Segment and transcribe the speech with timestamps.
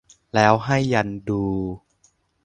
[0.33, 1.43] แล้วให้ยันดู